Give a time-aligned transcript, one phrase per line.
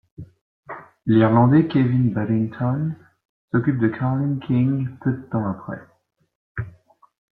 [1.05, 2.95] L'Irlandais Kevin Babington
[3.51, 5.77] s'occupe de Carling King peu de temps après.